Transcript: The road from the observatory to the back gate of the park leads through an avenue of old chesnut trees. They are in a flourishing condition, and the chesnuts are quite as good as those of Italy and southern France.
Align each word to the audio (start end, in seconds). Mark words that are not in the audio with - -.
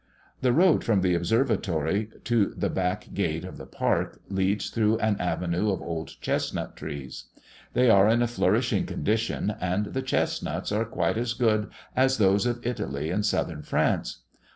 The 0.41 0.51
road 0.51 0.83
from 0.83 1.01
the 1.01 1.13
observatory 1.13 2.09
to 2.23 2.55
the 2.57 2.71
back 2.71 3.13
gate 3.13 3.45
of 3.45 3.57
the 3.57 3.67
park 3.67 4.19
leads 4.29 4.71
through 4.71 4.97
an 4.97 5.15
avenue 5.19 5.69
of 5.69 5.79
old 5.79 6.19
chesnut 6.21 6.75
trees. 6.75 7.25
They 7.73 7.87
are 7.87 8.07
in 8.07 8.23
a 8.23 8.27
flourishing 8.27 8.87
condition, 8.87 9.53
and 9.61 9.93
the 9.93 10.01
chesnuts 10.01 10.71
are 10.71 10.85
quite 10.85 11.19
as 11.19 11.33
good 11.35 11.69
as 11.95 12.17
those 12.17 12.47
of 12.47 12.65
Italy 12.65 13.11
and 13.11 13.23
southern 13.23 13.61
France. 13.61 14.23